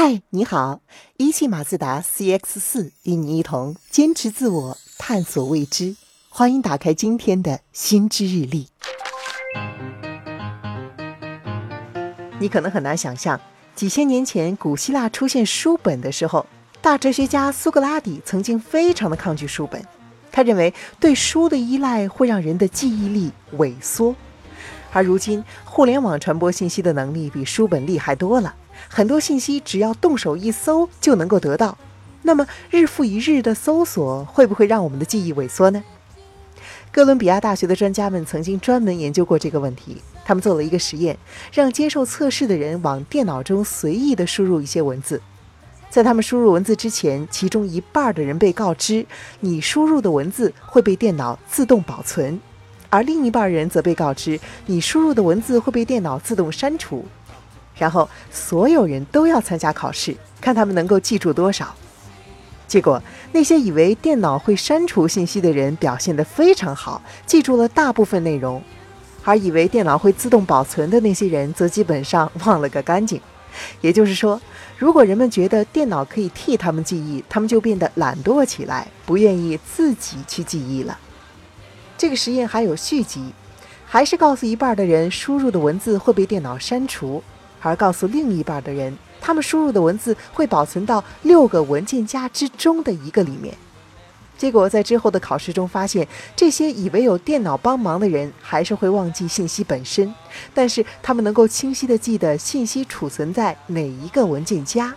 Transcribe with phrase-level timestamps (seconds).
[0.00, 0.80] 嗨，你好！
[1.16, 5.96] 一汽马自达 CX 四与你一同坚持自我，探索未知。
[6.28, 8.68] 欢迎打开今天的新知日历。
[12.38, 13.40] 你可能很难想象，
[13.74, 16.46] 几千年前古希腊出现书本的时候，
[16.80, 19.84] 大哲学家苏格拉底曾经非常的抗拒书本。
[20.30, 24.14] 他认为对书的依赖会让人的记忆力萎缩。
[24.92, 28.54] 而如今，互联网传播信息的能力比书本厉害多了。
[28.88, 31.76] 很多信息只要动手一搜就能够得到，
[32.22, 35.82] 那么日复一日的搜索会不会让我们的记忆萎缩呢？
[36.92, 40.02] 哥伦比亚大学的专家们曾经专门研究过这个问题。
[40.24, 41.16] 他们做了一个实验，
[41.52, 45.22] 让接受测试的人往电脑中随意地输入一些文字，
[45.88, 49.06] 在他们输入文字之前，其中一半的人被告知
[49.40, 52.38] 你输入的文字会被电脑自动保存，
[52.90, 57.06] 而另一半人则被告知你输入的文字会被电脑自动删除。
[57.78, 61.74] 然后所有人都要参加考试，看他们能够记住多少。
[62.66, 68.60] 结果，那些以为电脑会删除信息的人表现得非常好，记住了大部分内容；
[69.24, 73.18] 而以为电脑会自动保存的那些人，则基本上忘了个干净。
[73.80, 74.38] 也就是说，
[74.76, 80.98] 如果人们觉得电脑可以替他们记忆，他们就变得懒惰起来，不愿意自己去记忆了。
[81.96, 83.32] 这个实验还有续集，
[83.86, 87.22] 还是告诉一半的人输入的文字会被电脑删除。
[87.60, 93.54] 而告诉另一半的人，他们输入的文字会保存到六个文件夹之中的一个里面。
[94.36, 100.14] 结果在之后的考试中发现，这些以为有电脑帮忙的人还是会忘记信息本身，
[100.54, 104.94] 但是他们能够清晰地记得信息储存在哪一个文件夹。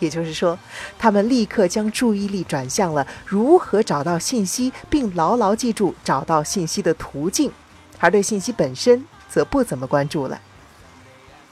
[0.00, 0.58] 也就是说，
[0.98, 7.50] 他们立刻将注意力转向了如何找到信息，并牢牢记住找到信息的途径，
[7.98, 10.38] 而对信息本身则不怎么关注了。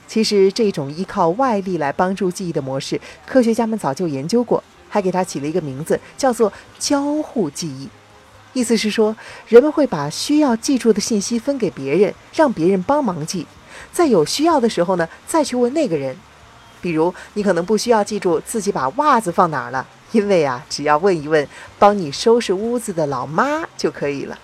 [0.07, 7.89] 其实，这种依靠外力来帮助记忆的模式，科学家们早就研究过，还给它起了一个名字，叫做“交互记忆”。
[8.53, 9.15] 意思是说，
[9.47, 13.47] 人们会把需要记住的信息分给别人，让别人帮忙记，
[13.91, 16.15] 在有需要的时候呢，再去问那个人。
[16.79, 21.47] 比如，你可能不需要记住自己把袜子放哪儿了，因为啊，只要问一问
[21.79, 24.37] 帮你收拾屋子的老妈就可以了。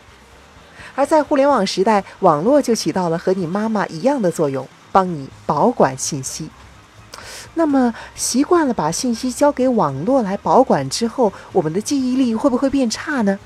[0.95, 4.67] 而在互联网时代，网络就起到了和你妈妈一样的作用。
[4.91, 6.49] 帮你保管信息，
[7.53, 13.37] 那么习惯了把信息交给网络来保管之后，我们的记忆力会不会变差呢？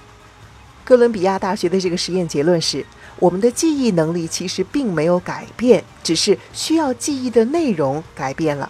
[0.86, 2.86] 哥伦比亚大学的这个实验结论是，
[3.18, 8.70] 我们的记忆能力其实并没有改变，只是需要记忆的内容改变了。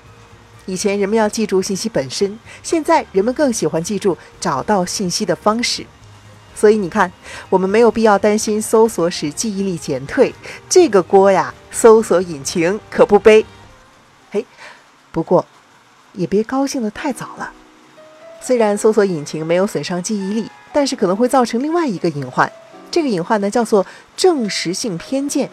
[0.65, 5.85] 以前人们要记住信息本身，现在人们更喜欢记住找到信息的方式。
[6.55, 7.11] 所以你看，
[7.49, 10.33] 我们没有必要担心搜索使记忆力减退，
[10.69, 13.45] 这个锅呀，搜索引擎可不背。
[14.31, 14.45] 嘿，
[15.11, 15.45] 不过
[16.13, 17.51] 也别高兴得太早了。
[18.41, 22.51] 虽然搜索引擎没有损伤记忆力，但是可能会造成另外一个隐患。
[22.91, 23.85] 这个隐患呢，叫做
[24.15, 25.49] 证实性偏见。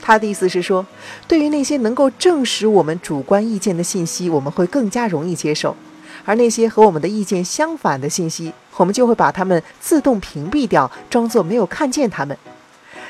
[0.00, 0.86] 他的意思是说，
[1.28, 5.76] 对于那些能够证实我们主观意见的信息，我们会更加容易接受。
[6.24, 12.36] 而那些和我们的意见相反的信息，我们就会把它们自动屏蔽掉，装作没有看见它们。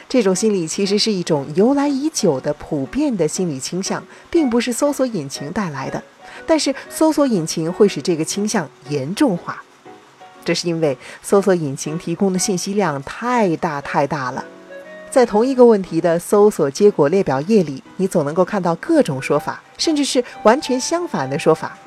[0.09, 6.03] 这种心理其实是一种由来已久的普遍的心理倾向，并不是搜索引擎带来的。
[6.47, 9.63] 但是搜索引擎会使这个倾向严重化，
[10.45, 14.45] 这是因为搜索引擎提供的信息量太大太大了。
[15.11, 21.79] 在同一个问题的搜索结果列表页里，你总能够看到各种说法，甚至是完全相反的说法。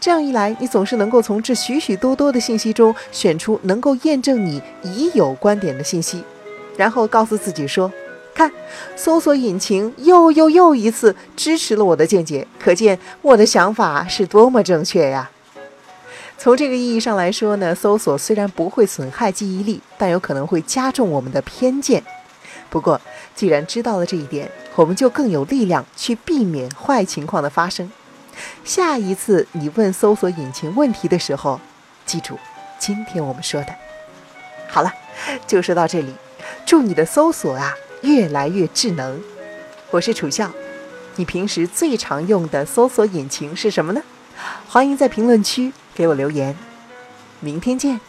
[0.00, 6.24] 这样一来，你总是能够从这许许多多的信息中选出能够验证你已有观点的信息，
[6.76, 7.92] 然后告诉自己说
[8.34, 8.50] ：“看，
[8.96, 15.30] 搜索引擎又又又一次支持了我的见解，可见我的想法是多么正确呀！”
[16.38, 22.02] 从这个意义上来说呢，搜索虽然不会损害记忆力，但有可能会加重我们的偏见。
[22.70, 22.98] 不过，
[23.34, 27.92] 既然知道了这一点，我们就更有力量去避免坏情况的发生。
[28.64, 31.60] 下一次你问搜索引擎问题的时候，
[32.06, 32.38] 记住
[32.78, 33.74] 今天我们说的。
[34.68, 34.92] 好了，
[35.46, 36.14] 就说到这里。
[36.64, 39.20] 祝你的搜索啊越来越智能。
[39.90, 40.50] 我是楚笑，
[41.16, 44.02] 你平时最常用的搜索引擎是什么呢？
[44.68, 46.56] 欢迎在评论区给我留言。
[47.40, 48.00] 明天见。